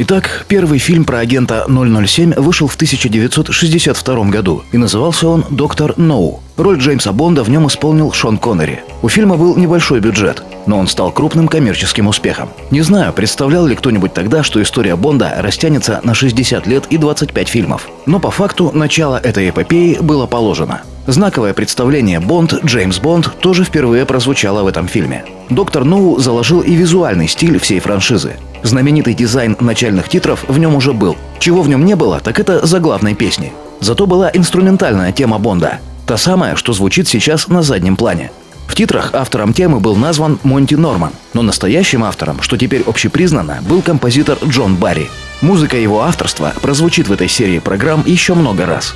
Итак, 0.00 0.44
первый 0.46 0.78
фильм 0.78 1.04
про 1.04 1.18
агента 1.18 1.66
007 1.66 2.34
вышел 2.34 2.68
в 2.68 2.76
1962 2.76 4.24
году, 4.26 4.62
и 4.70 4.78
назывался 4.78 5.26
он 5.26 5.44
«Доктор 5.50 5.94
Ноу». 5.96 6.40
Роль 6.56 6.78
Джеймса 6.78 7.10
Бонда 7.10 7.42
в 7.42 7.50
нем 7.50 7.66
исполнил 7.66 8.12
Шон 8.12 8.38
Коннери. 8.38 8.84
У 9.02 9.08
фильма 9.08 9.36
был 9.36 9.56
небольшой 9.56 9.98
бюджет, 9.98 10.44
но 10.66 10.78
он 10.78 10.86
стал 10.86 11.10
крупным 11.10 11.48
коммерческим 11.48 12.06
успехом. 12.06 12.50
Не 12.70 12.82
знаю, 12.82 13.12
представлял 13.12 13.66
ли 13.66 13.74
кто-нибудь 13.74 14.14
тогда, 14.14 14.44
что 14.44 14.62
история 14.62 14.94
Бонда 14.94 15.34
растянется 15.38 16.00
на 16.04 16.14
60 16.14 16.64
лет 16.68 16.86
и 16.90 16.96
25 16.96 17.48
фильмов. 17.48 17.88
Но 18.06 18.20
по 18.20 18.30
факту 18.30 18.70
начало 18.72 19.16
этой 19.16 19.50
эпопеи 19.50 19.98
было 20.00 20.26
положено. 20.26 20.82
Знаковое 21.08 21.54
представление 21.54 22.20
«Бонд» 22.20 22.62
Джеймс 22.66 22.98
Бонд 22.98 23.32
тоже 23.40 23.64
впервые 23.64 24.04
прозвучало 24.04 24.62
в 24.62 24.66
этом 24.66 24.86
фильме. 24.86 25.24
Доктор 25.48 25.84
Ноу 25.84 26.18
заложил 26.18 26.60
и 26.60 26.74
визуальный 26.74 27.28
стиль 27.28 27.58
всей 27.58 27.80
франшизы. 27.80 28.36
Знаменитый 28.62 29.14
дизайн 29.14 29.56
начальных 29.58 30.10
титров 30.10 30.44
в 30.46 30.58
нем 30.58 30.74
уже 30.74 30.92
был. 30.92 31.16
Чего 31.38 31.62
в 31.62 31.68
нем 31.70 31.86
не 31.86 31.96
было, 31.96 32.20
так 32.20 32.38
это 32.38 32.66
заглавной 32.66 33.14
песни. 33.14 33.54
Зато 33.80 34.06
была 34.06 34.30
инструментальная 34.34 35.10
тема 35.12 35.38
Бонда. 35.38 35.80
Та 36.06 36.18
самая, 36.18 36.56
что 36.56 36.74
звучит 36.74 37.08
сейчас 37.08 37.48
на 37.48 37.62
заднем 37.62 37.96
плане. 37.96 38.30
В 38.66 38.74
титрах 38.74 39.14
автором 39.14 39.54
темы 39.54 39.80
был 39.80 39.96
назван 39.96 40.38
Монти 40.42 40.74
Норман, 40.74 41.12
но 41.32 41.40
настоящим 41.40 42.04
автором, 42.04 42.42
что 42.42 42.58
теперь 42.58 42.82
общепризнано, 42.82 43.60
был 43.66 43.80
композитор 43.80 44.36
Джон 44.44 44.76
Барри. 44.76 45.08
Музыка 45.40 45.78
его 45.78 46.02
авторства 46.02 46.52
прозвучит 46.60 47.08
в 47.08 47.12
этой 47.12 47.28
серии 47.28 47.60
программ 47.60 48.04
еще 48.04 48.34
много 48.34 48.66
раз. 48.66 48.94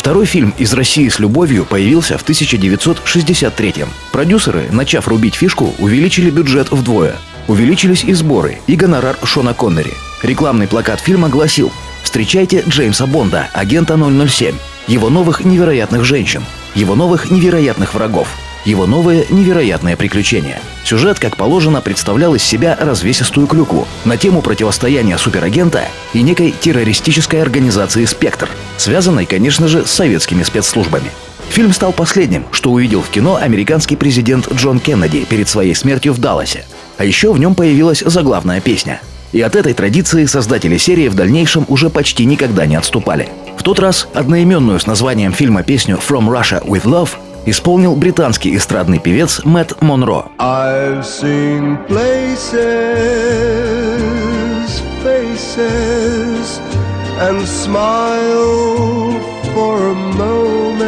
Второй 0.00 0.24
фильм 0.24 0.54
«Из 0.56 0.72
России 0.72 1.10
с 1.10 1.18
любовью» 1.18 1.66
появился 1.66 2.16
в 2.16 2.26
1963-м. 2.26 3.90
Продюсеры, 4.12 4.64
начав 4.72 5.06
рубить 5.08 5.34
фишку, 5.34 5.74
увеличили 5.78 6.30
бюджет 6.30 6.70
вдвое. 6.70 7.16
Увеличились 7.48 8.04
и 8.04 8.14
сборы, 8.14 8.60
и 8.66 8.76
гонорар 8.76 9.18
Шона 9.24 9.52
Коннери. 9.52 9.92
Рекламный 10.22 10.68
плакат 10.68 11.00
фильма 11.00 11.28
гласил 11.28 11.70
«Встречайте 12.02 12.64
Джеймса 12.66 13.04
Бонда, 13.04 13.50
агента 13.52 13.98
007, 13.98 14.54
его 14.86 15.10
новых 15.10 15.44
невероятных 15.44 16.02
женщин, 16.02 16.44
его 16.74 16.94
новых 16.94 17.30
невероятных 17.30 17.92
врагов, 17.92 18.28
его 18.64 18.86
новые 18.86 19.26
невероятные 19.30 19.96
приключения. 19.96 20.60
Сюжет, 20.84 21.18
как 21.18 21.36
положено, 21.36 21.80
представлял 21.80 22.34
из 22.34 22.42
себя 22.42 22.76
развесистую 22.80 23.46
клюкву 23.46 23.86
на 24.04 24.16
тему 24.16 24.42
противостояния 24.42 25.18
суперагента 25.18 25.84
и 26.12 26.22
некой 26.22 26.52
террористической 26.52 27.42
организации 27.42 28.04
«Спектр», 28.04 28.48
связанной, 28.76 29.26
конечно 29.26 29.68
же, 29.68 29.86
с 29.86 29.90
советскими 29.90 30.42
спецслужбами. 30.42 31.10
Фильм 31.50 31.72
стал 31.72 31.92
последним, 31.92 32.44
что 32.52 32.70
увидел 32.70 33.02
в 33.02 33.08
кино 33.08 33.36
американский 33.36 33.96
президент 33.96 34.52
Джон 34.52 34.78
Кеннеди 34.78 35.24
перед 35.24 35.48
своей 35.48 35.74
смертью 35.74 36.12
в 36.12 36.18
Далласе. 36.18 36.64
А 36.96 37.04
еще 37.04 37.32
в 37.32 37.40
нем 37.40 37.54
появилась 37.54 38.04
заглавная 38.06 38.60
песня. 38.60 39.00
И 39.32 39.40
от 39.40 39.56
этой 39.56 39.74
традиции 39.74 40.26
создатели 40.26 40.76
серии 40.76 41.08
в 41.08 41.14
дальнейшем 41.14 41.64
уже 41.68 41.88
почти 41.88 42.24
никогда 42.24 42.66
не 42.66 42.76
отступали. 42.76 43.28
В 43.56 43.62
тот 43.62 43.78
раз 43.78 44.08
одноименную 44.14 44.80
с 44.80 44.86
названием 44.86 45.32
фильма 45.32 45.62
песню 45.62 45.98
«From 45.98 46.28
Russia 46.28 46.64
with 46.64 46.84
Love» 46.84 47.10
исполнил 47.46 47.94
британский 47.96 48.56
эстрадный 48.56 48.98
певец 48.98 49.42
Мэтт 49.44 49.80
Монро. 49.82 50.26
I've 50.38 51.02
seen 51.02 51.78
places, 51.86 52.52
faces, 55.02 56.60
and 57.20 57.46
smiled 57.46 59.20
for 59.54 59.78
a 59.78 59.94
moment. 60.16 60.80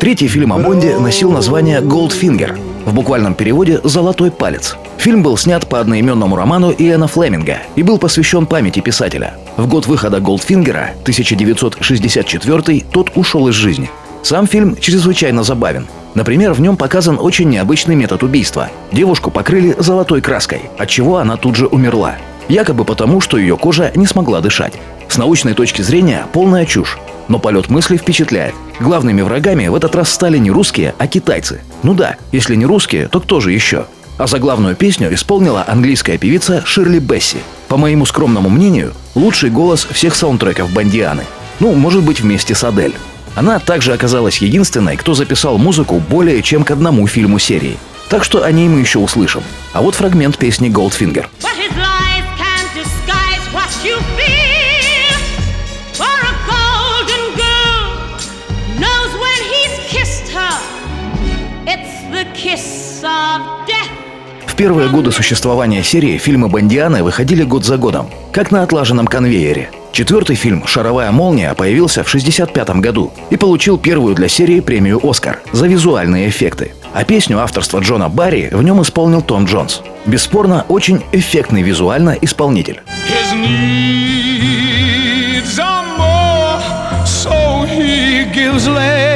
Третий 0.00 0.28
фильм 0.28 0.52
о 0.52 0.58
Бонде 0.58 0.96
носил 0.98 1.32
название 1.32 1.80
«Goldfinger», 1.80 2.58
в 2.88 2.94
буквальном 2.94 3.34
переводе 3.34 3.80
«Золотой 3.84 4.30
палец». 4.30 4.76
Фильм 4.96 5.22
был 5.22 5.36
снят 5.36 5.68
по 5.68 5.78
одноименному 5.78 6.36
роману 6.36 6.72
Иэна 6.72 7.06
Флеминга 7.06 7.58
и 7.76 7.82
был 7.82 7.98
посвящен 7.98 8.46
памяти 8.46 8.80
писателя. 8.80 9.34
В 9.56 9.66
год 9.66 9.86
выхода 9.86 10.20
«Голдфингера» 10.20 10.92
1964 11.02 12.84
тот 12.90 13.10
ушел 13.14 13.48
из 13.48 13.54
жизни. 13.54 13.90
Сам 14.22 14.46
фильм 14.46 14.76
чрезвычайно 14.76 15.42
забавен. 15.42 15.86
Например, 16.14 16.52
в 16.52 16.60
нем 16.60 16.76
показан 16.76 17.18
очень 17.20 17.48
необычный 17.48 17.94
метод 17.94 18.22
убийства. 18.22 18.70
Девушку 18.92 19.30
покрыли 19.30 19.76
золотой 19.78 20.20
краской, 20.20 20.62
от 20.78 20.88
чего 20.88 21.18
она 21.18 21.36
тут 21.36 21.56
же 21.56 21.66
умерла. 21.66 22.16
Якобы 22.48 22.84
потому, 22.84 23.20
что 23.20 23.38
ее 23.38 23.56
кожа 23.56 23.92
не 23.94 24.06
смогла 24.06 24.40
дышать. 24.40 24.74
С 25.08 25.16
научной 25.18 25.54
точки 25.54 25.82
зрения 25.82 26.26
полная 26.32 26.66
чушь. 26.66 26.98
Но 27.28 27.38
полет 27.38 27.68
мысли 27.68 27.96
впечатляет. 27.96 28.54
Главными 28.80 29.20
врагами 29.20 29.68
в 29.68 29.74
этот 29.74 29.94
раз 29.94 30.10
стали 30.10 30.38
не 30.38 30.50
русские, 30.50 30.94
а 30.98 31.06
китайцы. 31.06 31.60
Ну 31.82 31.94
да, 31.94 32.16
если 32.32 32.54
не 32.54 32.64
русские, 32.64 33.08
то 33.08 33.20
кто 33.20 33.40
же 33.40 33.52
еще? 33.52 33.86
А 34.16 34.26
заглавную 34.26 34.76
песню 34.76 35.12
исполнила 35.14 35.64
английская 35.66 36.18
певица 36.18 36.62
Ширли 36.64 36.98
Бесси. 36.98 37.38
По 37.68 37.76
моему 37.76 38.06
скромному 38.06 38.48
мнению, 38.48 38.94
лучший 39.14 39.50
голос 39.50 39.86
всех 39.90 40.14
саундтреков 40.14 40.72
Бандианы. 40.72 41.24
Ну, 41.60 41.74
может 41.74 42.02
быть, 42.02 42.20
вместе 42.20 42.54
с 42.54 42.64
Адель. 42.64 42.94
Она 43.38 43.60
также 43.60 43.92
оказалась 43.92 44.38
единственной, 44.38 44.96
кто 44.96 45.14
записал 45.14 45.58
музыку 45.58 46.02
более 46.10 46.42
чем 46.42 46.64
к 46.64 46.72
одному 46.72 47.06
фильму 47.06 47.38
серии. 47.38 47.78
Так 48.08 48.24
что 48.24 48.42
о 48.42 48.50
ней 48.50 48.66
мы 48.66 48.80
еще 48.80 48.98
услышим. 48.98 49.44
А 49.72 49.80
вот 49.80 49.94
фрагмент 49.94 50.36
песни 50.36 50.68
Goldfinger. 50.68 51.24
В 64.46 64.54
первые 64.56 64.88
годы 64.88 65.12
существования 65.12 65.84
серии 65.84 66.18
фильмы 66.18 66.48
Бандианы 66.48 67.04
выходили 67.04 67.44
год 67.44 67.64
за 67.64 67.76
годом, 67.76 68.10
как 68.32 68.50
на 68.50 68.64
отлаженном 68.64 69.06
конвейере. 69.06 69.70
Четвертый 69.98 70.36
фильм 70.36 70.64
«Шаровая 70.64 71.10
молния» 71.10 71.52
появился 71.54 72.04
в 72.04 72.06
1965 72.06 72.80
году 72.80 73.12
и 73.30 73.36
получил 73.36 73.78
первую 73.78 74.14
для 74.14 74.28
серии 74.28 74.60
премию 74.60 75.00
«Оскар» 75.02 75.40
за 75.50 75.66
визуальные 75.66 76.28
эффекты. 76.28 76.70
А 76.94 77.02
песню 77.02 77.40
авторства 77.40 77.80
Джона 77.80 78.08
Барри 78.08 78.48
в 78.52 78.62
нем 78.62 78.80
исполнил 78.80 79.22
Том 79.22 79.46
Джонс. 79.46 79.82
Бесспорно, 80.06 80.64
очень 80.68 81.02
эффектный 81.10 81.62
визуально 81.62 82.16
исполнитель. 82.20 82.80
Gives 88.32 88.68
less. 88.68 89.07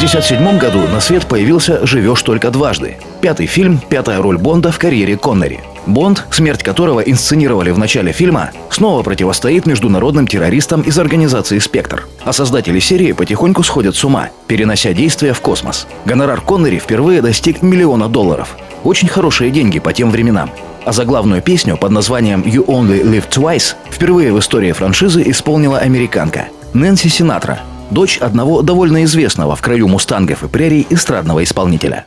1957 0.00 0.58
году 0.58 0.88
на 0.90 0.98
свет 0.98 1.26
появился 1.26 1.86
«Живешь 1.86 2.22
только 2.22 2.50
дважды». 2.50 2.96
Пятый 3.20 3.44
фильм, 3.44 3.78
пятая 3.86 4.22
роль 4.22 4.38
Бонда 4.38 4.72
в 4.72 4.78
карьере 4.78 5.18
Коннери. 5.18 5.60
Бонд, 5.84 6.24
смерть 6.30 6.62
которого 6.62 7.00
инсценировали 7.00 7.70
в 7.70 7.76
начале 7.76 8.10
фильма, 8.12 8.50
снова 8.70 9.02
противостоит 9.02 9.66
международным 9.66 10.26
террористам 10.26 10.80
из 10.80 10.98
организации 10.98 11.58
«Спектр». 11.58 12.08
А 12.24 12.32
создатели 12.32 12.78
серии 12.78 13.12
потихоньку 13.12 13.62
сходят 13.62 13.94
с 13.94 14.02
ума, 14.02 14.30
перенося 14.46 14.94
действия 14.94 15.34
в 15.34 15.42
космос. 15.42 15.86
Гонорар 16.06 16.40
Коннери 16.40 16.78
впервые 16.78 17.20
достиг 17.20 17.60
миллиона 17.60 18.08
долларов. 18.08 18.56
Очень 18.84 19.08
хорошие 19.08 19.50
деньги 19.50 19.80
по 19.80 19.92
тем 19.92 20.10
временам. 20.10 20.50
А 20.86 20.92
за 20.92 21.04
главную 21.04 21.42
песню 21.42 21.76
под 21.76 21.90
названием 21.90 22.40
«You 22.40 22.64
Only 22.64 23.04
Live 23.04 23.28
Twice» 23.28 23.74
впервые 23.90 24.32
в 24.32 24.38
истории 24.38 24.72
франшизы 24.72 25.22
исполнила 25.26 25.76
американка 25.76 26.46
Нэнси 26.72 27.08
Синатра– 27.08 27.60
дочь 27.90 28.18
одного 28.18 28.62
довольно 28.62 29.04
известного 29.04 29.56
в 29.56 29.60
краю 29.60 29.88
мустангов 29.88 30.42
и 30.42 30.48
прерий 30.48 30.86
эстрадного 30.90 31.42
исполнителя. 31.44 32.06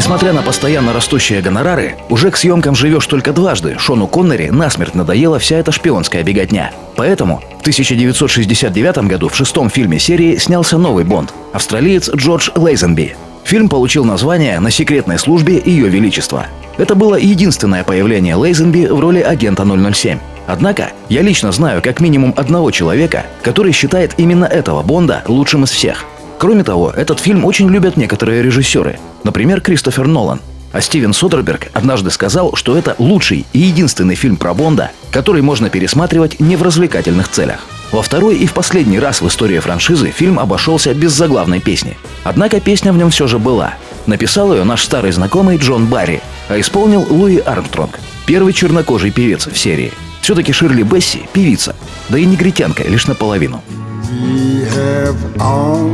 Несмотря 0.00 0.32
на 0.32 0.40
постоянно 0.40 0.94
растущие 0.94 1.42
гонорары, 1.42 1.94
уже 2.08 2.30
к 2.30 2.38
съемкам 2.38 2.74
живешь 2.74 3.06
только 3.06 3.34
дважды. 3.34 3.76
Шону 3.78 4.06
Коннери 4.06 4.48
насмерть 4.48 4.94
надоела 4.94 5.38
вся 5.38 5.58
эта 5.58 5.72
шпионская 5.72 6.22
беготня. 6.22 6.72
Поэтому 6.96 7.42
в 7.58 7.60
1969 7.60 8.96
году 9.10 9.28
в 9.28 9.36
шестом 9.36 9.68
фильме 9.68 9.98
серии 9.98 10.36
снялся 10.36 10.78
новый 10.78 11.04
Бонд– 11.04 11.34
австралиец 11.52 12.08
Джордж 12.14 12.48
Лейзенби. 12.56 13.14
Фильм 13.44 13.68
получил 13.68 14.06
название 14.06 14.58
«На 14.58 14.70
секретной 14.70 15.18
службе 15.18 15.60
Ее 15.62 15.90
Величества». 15.90 16.46
Это 16.78 16.94
было 16.94 17.16
единственное 17.16 17.84
появление 17.84 18.36
Лейзенби 18.36 18.86
в 18.86 18.98
роли 19.00 19.20
агента 19.20 19.66
007. 19.66 20.18
Однако, 20.46 20.92
я 21.10 21.20
лично 21.20 21.52
знаю 21.52 21.82
как 21.82 22.00
минимум 22.00 22.32
одного 22.38 22.70
человека, 22.70 23.26
который 23.42 23.72
считает 23.72 24.14
именно 24.16 24.46
этого 24.46 24.82
Бонда 24.82 25.22
лучшим 25.26 25.64
из 25.64 25.70
всех. 25.70 26.06
Кроме 26.40 26.64
того, 26.64 26.90
этот 26.90 27.20
фильм 27.20 27.44
очень 27.44 27.68
любят 27.68 27.98
некоторые 27.98 28.42
режиссеры, 28.42 28.98
например, 29.24 29.60
Кристофер 29.60 30.06
Нолан. 30.06 30.40
А 30.72 30.80
Стивен 30.80 31.12
Содерберг 31.12 31.68
однажды 31.74 32.10
сказал, 32.10 32.56
что 32.56 32.78
это 32.78 32.96
лучший 32.98 33.44
и 33.52 33.58
единственный 33.58 34.14
фильм 34.14 34.38
про 34.38 34.54
Бонда, 34.54 34.90
который 35.10 35.42
можно 35.42 35.68
пересматривать 35.68 36.40
не 36.40 36.56
в 36.56 36.62
развлекательных 36.62 37.28
целях. 37.28 37.66
Во 37.92 38.00
второй 38.00 38.38
и 38.38 38.46
в 38.46 38.54
последний 38.54 38.98
раз 38.98 39.20
в 39.20 39.28
истории 39.28 39.58
франшизы 39.58 40.12
фильм 40.12 40.38
обошелся 40.38 40.94
без 40.94 41.12
заглавной 41.12 41.60
песни. 41.60 41.98
Однако 42.24 42.58
песня 42.58 42.94
в 42.94 42.96
нем 42.96 43.10
все 43.10 43.26
же 43.26 43.38
была. 43.38 43.74
Написал 44.06 44.54
ее 44.54 44.64
наш 44.64 44.82
старый 44.82 45.12
знакомый 45.12 45.58
Джон 45.58 45.88
Барри, 45.88 46.22
а 46.48 46.58
исполнил 46.58 47.06
Луи 47.10 47.36
Армстронг, 47.36 48.00
первый 48.24 48.54
чернокожий 48.54 49.10
певец 49.10 49.46
в 49.46 49.58
серии. 49.58 49.92
Все-таки 50.22 50.52
Ширли 50.52 50.84
Бесси– 50.84 51.20
певица, 51.34 51.76
да 52.08 52.16
и 52.16 52.24
негритянка 52.24 52.84
лишь 52.84 53.08
наполовину. 53.08 53.62
We 54.10 54.64
have 54.64 55.40
all 55.40 55.88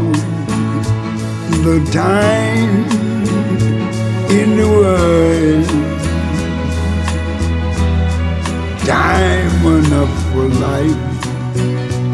the 1.64 1.84
time 1.92 2.86
in 4.30 4.56
the 4.56 4.66
world. 4.66 5.66
Time 8.86 9.66
enough 9.66 10.08
for 10.32 10.48
life 10.48 10.96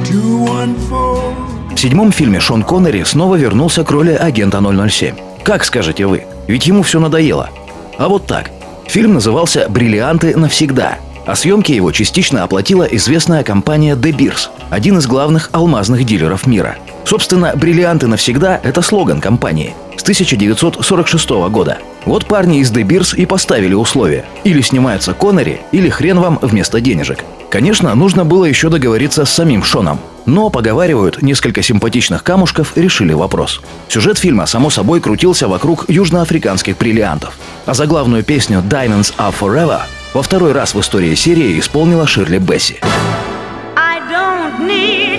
to 0.08 0.20
unfold. 0.64 1.76
В 1.76 1.78
седьмом 1.78 2.10
фильме 2.10 2.40
Шон 2.40 2.64
Коннери 2.64 3.04
снова 3.04 3.36
вернулся 3.36 3.84
к 3.84 3.90
роли 3.92 4.10
агента 4.12 4.60
007. 4.60 5.14
Как 5.44 5.62
скажете 5.62 6.06
вы? 6.06 6.24
Ведь 6.48 6.66
ему 6.66 6.82
все 6.82 6.98
надоело. 6.98 7.48
А 7.96 8.08
вот 8.08 8.26
так. 8.26 8.50
Фильм 8.86 9.14
назывался 9.14 9.68
«Бриллианты 9.68 10.36
навсегда», 10.36 10.98
а 11.26 11.34
съемки 11.34 11.72
его 11.72 11.92
частично 11.92 12.42
оплатила 12.44 12.84
известная 12.84 13.44
компания 13.44 13.94
De 13.94 14.12
Beers, 14.12 14.48
один 14.70 14.98
из 14.98 15.06
главных 15.06 15.50
алмазных 15.52 16.04
дилеров 16.04 16.46
мира. 16.46 16.76
Собственно, 17.04 17.52
«Бриллианты 17.54 18.06
навсегда»— 18.06 18.60
это 18.62 18.82
слоган 18.82 19.20
компании 19.20 19.74
с 19.96 20.02
1946 20.02 21.30
года. 21.50 21.78
Вот 22.06 22.26
парни 22.26 22.58
из 22.58 22.72
De 22.72 22.82
Beers 22.82 23.16
и 23.16 23.24
поставили 23.24 23.74
условия. 23.74 24.24
Или 24.42 24.60
снимается 24.60 25.14
Коннери, 25.14 25.60
или 25.70 25.88
хрен 25.88 26.18
вам 26.18 26.38
вместо 26.42 26.80
денежек. 26.80 27.24
Конечно, 27.50 27.94
нужно 27.94 28.24
было 28.24 28.44
еще 28.44 28.68
договориться 28.68 29.24
с 29.24 29.30
самим 29.30 29.62
Шоном. 29.62 30.00
Но, 30.26 30.50
поговаривают, 30.50 31.22
несколько 31.22 31.62
симпатичных 31.62 32.24
камушков 32.24 32.76
решили 32.76 33.12
вопрос. 33.12 33.60
Сюжет 33.88 34.18
фильма, 34.18 34.46
само 34.46 34.70
собой, 34.70 35.00
крутился 35.00 35.46
вокруг 35.46 35.88
южноафриканских 35.88 36.78
бриллиантов. 36.78 37.36
А 37.66 37.74
заглавную 37.74 38.24
песню 38.24 38.62
«Diamonds 38.68 39.14
are 39.18 39.34
forever» 39.38 39.82
во 40.14 40.22
второй 40.22 40.52
раз 40.52 40.74
в 40.74 40.80
истории 40.80 41.14
серии 41.14 41.58
исполнила 41.58 42.06
Ширли 42.06 42.38
Бесси. 42.38 42.80
I 43.76 44.00
don't 44.10 44.66
need 44.66 45.11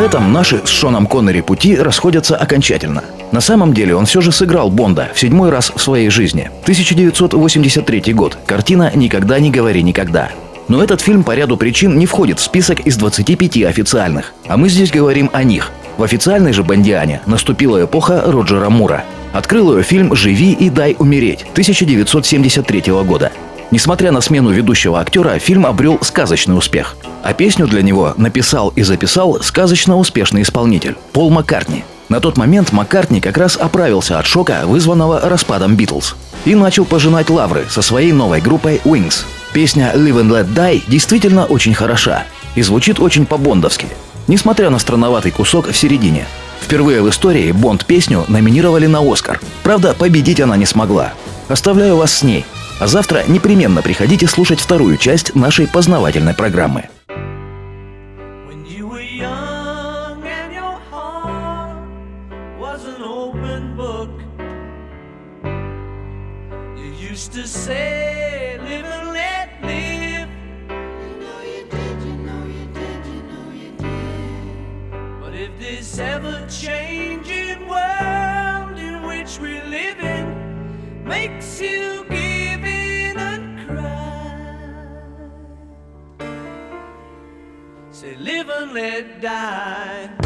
этом 0.00 0.32
наши 0.32 0.60
с 0.64 0.68
Шоном 0.68 1.06
Коннери 1.06 1.40
пути 1.40 1.76
расходятся 1.76 2.36
окончательно. 2.36 3.04
На 3.32 3.40
самом 3.40 3.74
деле 3.74 3.94
он 3.94 4.06
все 4.06 4.20
же 4.20 4.32
сыграл 4.32 4.70
Бонда 4.70 5.10
в 5.14 5.20
седьмой 5.20 5.50
раз 5.50 5.72
в 5.74 5.80
своей 5.80 6.10
жизни. 6.10 6.50
1983 6.62 8.12
год. 8.12 8.38
Картина 8.46 8.90
«Никогда 8.94 9.38
не 9.38 9.50
говори 9.50 9.82
никогда». 9.82 10.30
Но 10.68 10.82
этот 10.82 11.00
фильм 11.00 11.24
по 11.24 11.34
ряду 11.34 11.56
причин 11.56 11.98
не 11.98 12.06
входит 12.06 12.38
в 12.38 12.42
список 12.42 12.80
из 12.80 12.96
25 12.96 13.64
официальных. 13.64 14.32
А 14.46 14.56
мы 14.56 14.68
здесь 14.68 14.90
говорим 14.90 15.28
о 15.32 15.42
них. 15.42 15.72
В 15.96 16.02
официальной 16.02 16.52
же 16.52 16.62
«Бондиане» 16.62 17.20
наступила 17.26 17.84
эпоха 17.84 18.22
Роджера 18.24 18.70
Мура. 18.70 19.04
Открыл 19.32 19.76
ее 19.76 19.82
фильм 19.82 20.14
«Живи 20.14 20.52
и 20.52 20.70
дай 20.70 20.96
умереть» 20.98 21.42
1973 21.52 22.82
года. 23.04 23.32
Несмотря 23.70 24.10
на 24.10 24.20
смену 24.20 24.50
ведущего 24.50 25.00
актера, 25.00 25.38
фильм 25.38 25.64
обрел 25.64 25.98
сказочный 26.02 26.58
успех. 26.58 26.96
А 27.22 27.32
песню 27.32 27.68
для 27.68 27.82
него 27.82 28.14
написал 28.16 28.72
и 28.74 28.82
записал 28.82 29.40
сказочно 29.42 29.96
успешный 29.96 30.42
исполнитель– 30.42 30.96
Пол 31.12 31.30
Маккартни. 31.30 31.84
На 32.08 32.18
тот 32.18 32.36
момент 32.36 32.72
Маккартни 32.72 33.20
как 33.20 33.38
раз 33.38 33.56
оправился 33.56 34.18
от 34.18 34.26
шока, 34.26 34.62
вызванного 34.64 35.20
распадом 35.20 35.76
Битлз. 35.76 36.16
И 36.44 36.56
начал 36.56 36.84
пожинать 36.84 37.30
лавры 37.30 37.66
со 37.68 37.82
своей 37.82 38.12
новой 38.12 38.40
группой 38.40 38.80
Wings. 38.84 39.24
Песня 39.52 39.92
«Live 39.94 40.20
and 40.20 40.30
Let 40.30 40.52
Die» 40.52 40.82
действительно 40.88 41.44
очень 41.44 41.74
хороша 41.74 42.24
и 42.56 42.62
звучит 42.62 42.98
очень 42.98 43.26
по-бондовски, 43.26 43.86
несмотря 44.26 44.70
на 44.70 44.80
странноватый 44.80 45.30
кусок 45.30 45.68
в 45.68 45.76
середине. 45.76 46.26
Впервые 46.60 47.02
в 47.02 47.08
истории 47.08 47.52
Бонд 47.52 47.86
песню 47.86 48.24
номинировали 48.26 48.86
на 48.86 49.00
Оскар. 49.00 49.40
Правда, 49.62 49.94
победить 49.94 50.40
она 50.40 50.56
не 50.56 50.66
смогла. 50.66 51.12
Оставляю 51.48 51.96
вас 51.96 52.12
с 52.12 52.22
ней. 52.22 52.44
А 52.80 52.86
завтра 52.86 53.24
непременно 53.28 53.82
приходите 53.82 54.26
слушать 54.26 54.58
вторую 54.58 54.96
часть 54.96 55.34
нашей 55.34 55.68
познавательной 55.68 56.34
программы. 56.34 56.88
Makes 81.06 81.60
you 81.60 81.99
let 88.72 89.20
die. 89.20 90.19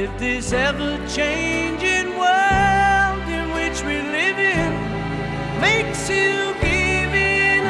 If 0.00 0.18
this 0.18 0.52
ever 0.54 0.96
changing 1.06 2.08
world 2.16 3.28
in 3.28 3.52
which 3.52 3.82
we 3.82 4.00
live 4.16 4.38
in 4.38 4.72
makes 5.60 6.08
you 6.08 6.54
give 6.62 7.12
in 7.12 7.62